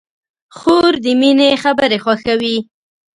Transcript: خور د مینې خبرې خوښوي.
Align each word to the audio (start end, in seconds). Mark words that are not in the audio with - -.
خور 0.57 0.91
د 1.03 1.05
مینې 1.19 1.49
خبرې 1.63 1.97
خوښوي. 2.03 2.57